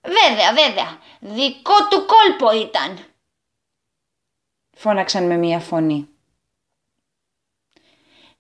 «Βέβαια, 0.08 0.52
βέβαια, 0.52 0.98
δικό 1.20 1.74
του 1.90 2.06
κόλπο 2.06 2.50
ήταν», 2.60 3.04
φώναξαν 4.76 5.26
με 5.26 5.36
μία 5.36 5.60
φωνή. 5.60 6.08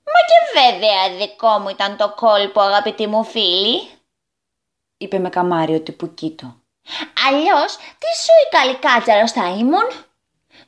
«Μα 0.04 0.20
και 0.28 0.60
βέβαια 0.60 1.26
δικό 1.26 1.58
μου 1.58 1.68
ήταν 1.68 1.96
το 1.96 2.14
κόλπο, 2.14 2.60
αγαπητοί 2.60 3.06
μου 3.06 3.24
φίλοι», 3.24 3.88
είπε 4.96 5.18
με 5.18 5.28
καμάριο 5.28 5.80
τυπουκίτο. 5.80 6.56
Αλλιώς, 7.28 7.76
τι 7.76 8.06
σου 8.22 8.32
η 8.46 8.48
καλή 8.56 8.76
κάτσαρος 8.76 9.32
θα 9.32 9.48
ήμουν; 9.48 9.88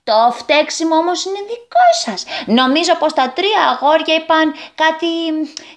Το 0.03 0.33
φταίξιμο 0.33 0.97
όμως 0.97 1.25
είναι 1.25 1.39
δικό 1.41 1.87
σας. 2.05 2.25
Νομίζω 2.47 2.97
πως 2.97 3.13
τα 3.13 3.33
τρία 3.33 3.69
αγόρια 3.69 4.15
είπαν 4.15 4.55
κάτι, 4.75 5.07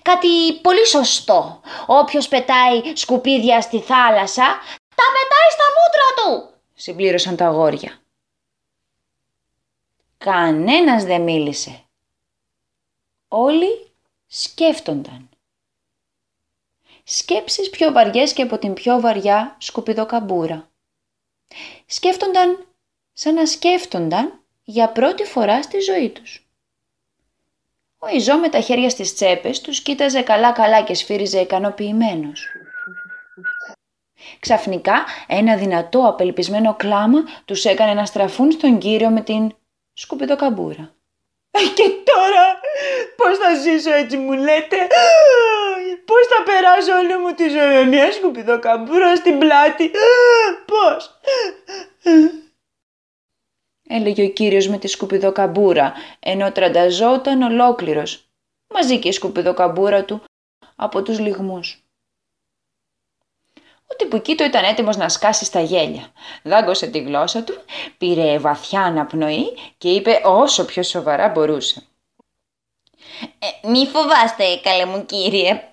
κάτι 0.01 0.53
πολύ 0.61 0.85
σωστό. 0.87 1.61
Όποιος 1.85 2.27
πετάει 2.27 2.95
σκουπίδια 2.95 3.61
στη 3.61 3.79
θάλασσα, 3.79 4.59
τα 4.95 5.03
πετάει 5.13 5.49
στα 5.51 5.65
μούτρα 5.75 6.07
του, 6.17 6.53
συμπλήρωσαν 6.73 7.35
τα 7.35 7.45
αγόρια. 7.47 8.01
Κανένας 10.17 11.03
δεν 11.03 11.21
μίλησε. 11.21 11.83
Όλοι 13.27 13.91
σκέφτονταν. 14.27 15.29
Σκέψεις 17.03 17.69
πιο 17.69 17.91
βαριές 17.91 18.33
και 18.33 18.41
από 18.41 18.57
την 18.57 18.73
πιο 18.73 18.99
βαριά 18.99 19.55
σκουπιδοκαμπούρα. 19.59 20.69
Σκέφτονταν 21.85 22.67
σαν 23.13 23.33
να 23.33 23.45
σκέφτονταν 23.45 24.39
για 24.63 24.89
πρώτη 24.89 25.23
φορά 25.23 25.61
στη 25.61 25.79
ζωή 25.79 26.09
τους. 26.09 26.47
Ο 27.97 28.07
Ιζώ 28.07 28.37
με 28.37 28.49
τα 28.49 28.59
χέρια 28.59 28.89
στις 28.89 29.13
τσέπες 29.13 29.61
τους 29.61 29.81
κοίταζε 29.81 30.21
καλά-καλά 30.21 30.83
και 30.83 30.93
σφύριζε 30.93 31.39
ικανοποιημένος. 31.39 32.47
Ξαφνικά 34.39 35.05
ένα 35.27 35.55
δυνατό 35.55 36.07
απελπισμένο 36.07 36.75
κλάμα 36.75 37.19
τους 37.45 37.65
έκανε 37.65 37.93
να 37.93 38.05
στραφούν 38.05 38.51
στον 38.51 38.77
κύριο 38.77 39.09
με 39.09 39.21
την 39.21 39.51
σκουπιδοκαμπούρα. 39.93 40.93
Και 41.75 41.83
τώρα 42.03 42.59
πώς 43.15 43.37
θα 43.37 43.55
ζήσω 43.55 43.93
έτσι 43.93 44.17
μου 44.17 44.33
λέτε, 44.33 44.77
πώς 46.05 46.27
θα 46.27 46.43
περάσω 46.43 46.97
όλη 46.97 47.17
μου 47.17 47.33
τη 47.33 47.49
ζωή 47.49 47.73
με 47.73 47.83
μια 47.83 48.11
σκουπιδοκαμπούρα 48.11 49.15
στην 49.15 49.39
πλάτη, 49.39 49.91
πώς; 50.65 51.19
Έλεγε 53.89 54.23
ο 54.23 54.29
κύριος 54.29 54.67
με 54.67 54.77
τη 54.77 54.87
σκουπιδοκαμπούρα, 54.87 55.93
ενώ 56.19 56.51
τρανταζόταν 56.51 57.41
ολόκληρος, 57.41 58.27
μαζί 58.73 58.99
και 58.99 59.07
η 59.07 59.11
σκουπιδοκαμπούρα 59.11 60.05
του, 60.05 60.23
από 60.75 61.01
τους 61.01 61.19
λιγμούς. 61.19 61.82
Ο 63.93 63.95
Τιπουκίτο 63.95 64.43
ήταν 64.43 64.63
έτοιμος 64.63 64.97
να 64.97 65.09
σκάσει 65.09 65.45
στα 65.45 65.61
γέλια. 65.61 66.11
Δάγκωσε 66.43 66.87
τη 66.87 66.99
γλώσσα 66.99 67.43
του, 67.43 67.53
πήρε 67.97 68.39
βαθιά 68.39 68.81
αναπνοή 68.81 69.57
και 69.77 69.89
είπε 69.89 70.21
όσο 70.23 70.65
πιο 70.65 70.83
σοβαρά 70.83 71.27
μπορούσε. 71.29 71.83
Ε, 73.39 73.67
μη 73.67 73.87
φοβάστε, 73.87 74.59
καλέ 74.63 74.85
μου 74.85 75.05
κύριε. 75.05 75.69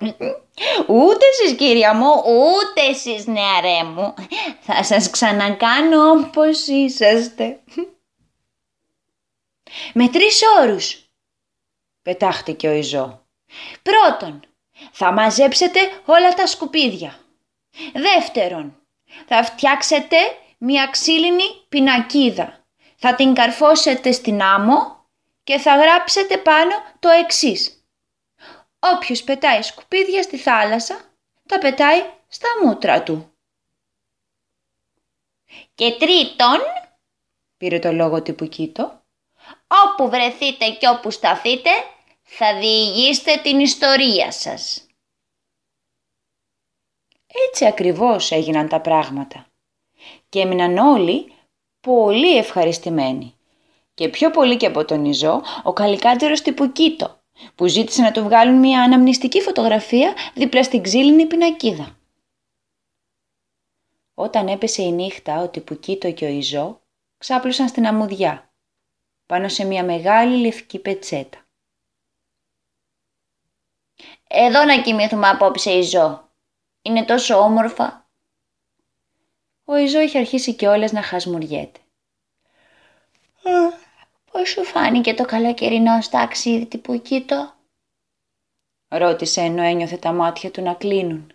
Ούτε 0.88 1.24
εσείς 1.32 1.56
κυρία 1.56 1.94
μου, 1.94 2.10
ούτε 2.26 2.90
εσείς 2.90 3.26
νεαρέ 3.26 3.84
μου. 3.84 4.14
Θα 4.60 4.82
σας 4.84 5.10
ξανακάνω 5.10 6.10
όπως 6.10 6.66
είσαστε. 6.66 7.60
Με 9.92 10.08
τρεις 10.08 10.40
όρους, 10.60 11.04
πετάχτηκε 12.02 12.68
ο 12.68 12.72
Ιζώ. 12.72 13.26
Πρώτον, 13.82 14.40
θα 14.92 15.12
μαζέψετε 15.12 15.80
όλα 16.04 16.34
τα 16.34 16.46
σκουπίδια. 16.46 17.19
Δεύτερον, 17.92 18.82
θα 19.26 19.44
φτιάξετε 19.44 20.16
μια 20.58 20.86
ξύλινη 20.86 21.44
πινακίδα. 21.68 22.64
Θα 22.96 23.14
την 23.14 23.34
καρφώσετε 23.34 24.12
στην 24.12 24.42
άμμο 24.42 25.06
και 25.44 25.58
θα 25.58 25.76
γράψετε 25.76 26.38
πάνω 26.38 26.70
το 26.98 27.08
εξής. 27.08 27.84
Όποιος 28.78 29.22
πετάει 29.22 29.62
σκουπίδια 29.62 30.22
στη 30.22 30.36
θάλασσα, 30.36 31.00
τα 31.48 31.58
πετάει 31.58 32.04
στα 32.28 32.48
μούτρα 32.64 33.02
του. 33.02 33.32
Και 35.74 35.96
τρίτον, 35.98 36.58
πήρε 37.56 37.78
το 37.78 37.92
λόγο 37.92 38.22
τυπουκίτο, 38.22 39.02
όπου 39.66 40.10
βρεθείτε 40.10 40.70
και 40.70 40.88
όπου 40.88 41.10
σταθείτε, 41.10 41.70
θα 42.22 42.58
διηγήσετε 42.58 43.40
την 43.42 43.58
ιστορία 43.60 44.32
σας. 44.32 44.86
Έτσι 47.32 47.66
ακριβώς 47.66 48.30
έγιναν 48.30 48.68
τα 48.68 48.80
πράγματα. 48.80 49.46
Και 50.28 50.40
έμειναν 50.40 50.78
όλοι 50.78 51.32
πολύ 51.80 52.36
ευχαριστημένοι. 52.36 53.34
Και 53.94 54.08
πιο 54.08 54.30
πολύ 54.30 54.56
και 54.56 54.66
από 54.66 54.84
τον 54.84 55.04
Ιζώ, 55.04 55.42
ο 55.62 55.72
καλικάτερος 55.72 56.40
τυπου 56.42 56.72
Κίτο, 56.72 57.20
που 57.54 57.66
ζήτησε 57.66 58.02
να 58.02 58.12
του 58.12 58.22
βγάλουν 58.22 58.58
μια 58.58 58.82
αναμνηστική 58.82 59.40
φωτογραφία 59.40 60.14
δίπλα 60.34 60.62
στην 60.62 60.82
ξύλινη 60.82 61.26
πινακίδα. 61.26 61.98
Όταν 64.14 64.48
έπεσε 64.48 64.82
η 64.82 64.92
νύχτα, 64.92 65.42
ο 65.42 65.48
Τιπουκίτο 65.48 66.12
και 66.12 66.24
ο 66.24 66.28
Ιζό 66.28 66.80
ξάπλωσαν 67.18 67.68
στην 67.68 67.86
αμμουδιά, 67.86 68.52
πάνω 69.26 69.48
σε 69.48 69.64
μια 69.64 69.84
μεγάλη 69.84 70.36
λευκή 70.36 70.78
πετσέτα. 70.78 71.38
«Εδώ 74.28 74.64
να 74.64 74.82
κοιμηθούμε 74.82 75.28
απόψε, 75.28 75.70
Ιζό. 75.70 76.29
Είναι 76.82 77.04
τόσο 77.04 77.38
όμορφα». 77.38 78.08
Ο 79.64 79.76
Ιζό 79.76 80.00
είχε 80.00 80.18
αρχίσει 80.18 80.54
κιόλας 80.54 80.92
να 80.92 81.02
χασμουριέται. 81.02 81.80
«Πώς 84.32 84.48
σου 84.48 84.64
φάνηκε 84.64 85.14
το 85.14 85.24
καλοκαιρινό 85.24 86.00
στάξιδι, 86.00 86.66
Τιπουκίτο» 86.66 87.54
ρώτησε 88.90 89.40
ενώ 89.40 89.62
ένιωθε 89.62 89.96
τα 89.96 90.12
μάτια 90.12 90.50
του 90.50 90.62
να 90.62 90.74
κλείνουν. 90.74 91.32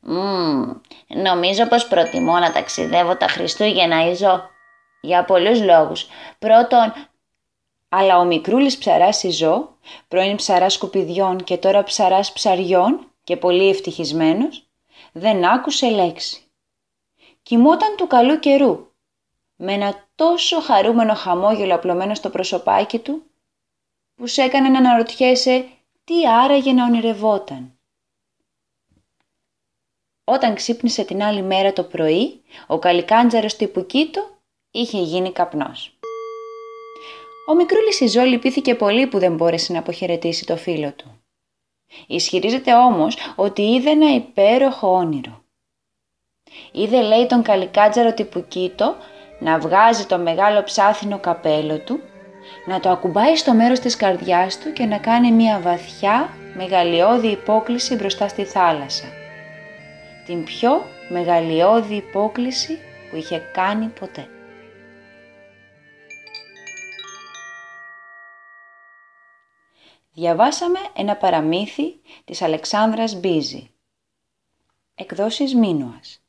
Μμμ, 0.00 0.72
νομίζω 1.06 1.68
πως 1.68 1.88
προτιμώ 1.88 2.38
να 2.38 2.52
ταξιδεύω 2.52 3.16
τα 3.16 3.26
Χριστούγεννα 3.26 4.10
Ιζώ. 4.10 4.50
Για 5.00 5.24
πολλούς 5.24 5.62
λόγους. 5.62 6.06
Πρώτον, 6.38 6.92
αλλά 7.88 8.18
ο 8.18 8.24
μικρούλης 8.24 8.78
ψαράς 8.78 9.22
Ιζώ, 9.22 9.76
πρώην 10.08 10.36
ψαράς 10.36 10.72
σκουπιδιών 10.72 11.44
και 11.44 11.56
τώρα 11.56 11.84
ψαράς 11.84 12.32
ψαριών 12.32 13.12
και 13.24 13.36
πολύ 13.36 13.68
ευτυχισμένος, 13.68 14.68
δεν 15.12 15.44
άκουσε 15.44 15.90
λέξη. 15.90 16.42
Κοιμόταν 17.42 17.96
του 17.96 18.06
καλού 18.06 18.38
καιρού, 18.38 18.92
με 19.56 19.72
ένα 19.72 20.08
τόσο 20.14 20.60
χαρούμενο 20.60 21.14
χαμόγελο 21.14 21.74
απλωμένο 21.74 22.14
στο 22.14 22.30
προσωπάκι 22.30 22.98
του, 22.98 23.22
που 24.14 24.26
σε 24.26 24.42
έκανε 24.42 24.68
να 24.68 24.78
αναρωτιέσαι 24.78 25.68
τι 26.04 26.28
άραγε 26.28 26.72
να 26.72 26.84
ονειρευόταν. 26.84 27.78
Όταν 30.24 30.54
ξύπνησε 30.54 31.04
την 31.04 31.22
άλλη 31.22 31.42
μέρα 31.42 31.72
το 31.72 31.84
πρωί, 31.84 32.42
ο 32.66 32.78
καλικάντζαρος 32.78 33.56
τύπου 33.56 33.86
Κίτο 33.86 34.38
είχε 34.70 34.98
γίνει 34.98 35.32
καπνός. 35.32 35.98
Ο 37.48 37.54
μικρούλης 37.54 38.00
Ιζό 38.00 38.22
λυπήθηκε 38.22 38.74
πολύ 38.74 39.06
που 39.06 39.18
δεν 39.18 39.34
μπόρεσε 39.34 39.72
να 39.72 39.78
αποχαιρετήσει 39.78 40.46
το 40.46 40.56
φίλο 40.56 40.92
του. 40.92 41.23
Ισχυρίζεται 42.06 42.74
όμως 42.74 43.16
ότι 43.36 43.62
είδε 43.62 43.90
ένα 43.90 44.14
υπέροχο 44.14 44.92
όνειρο. 44.92 45.42
Είδε 46.72 47.02
λέει 47.02 47.26
τον 47.26 47.42
καλικάντζαρο 47.42 48.14
τύπου 48.14 48.44
Κίτο 48.48 48.96
να 49.38 49.58
βγάζει 49.58 50.06
το 50.06 50.18
μεγάλο 50.18 50.62
ψάθινο 50.62 51.18
καπέλο 51.18 51.78
του, 51.78 52.00
να 52.66 52.80
το 52.80 52.90
ακουμπάει 52.90 53.36
στο 53.36 53.54
μέρος 53.54 53.80
της 53.80 53.96
καρδιάς 53.96 54.58
του 54.58 54.72
και 54.72 54.84
να 54.84 54.98
κάνει 54.98 55.32
μια 55.32 55.60
βαθιά 55.60 56.28
μεγαλειώδη 56.56 57.28
υπόκληση 57.28 57.94
μπροστά 57.94 58.28
στη 58.28 58.44
θάλασσα 58.44 59.04
την 60.26 60.44
πιο 60.44 60.84
μεγαλειώδη 61.08 61.94
υπόκληση 61.94 62.78
που 63.10 63.16
είχε 63.16 63.42
κάνει 63.52 63.86
ποτέ. 63.86 64.28
Διαβάσαμε 70.14 70.78
ένα 70.96 71.16
παραμύθι 71.16 72.00
της 72.24 72.42
Αλεξάνδρας 72.42 73.14
Μπίζη. 73.20 73.70
Εκδόσεις 74.94 75.54
Μίνουας. 75.54 76.22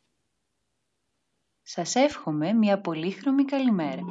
Σας 1.62 1.96
εύχομαι 1.96 2.54
μια 2.54 2.80
πολύχρωμη 2.80 3.46
καλημέρα. 3.46 4.02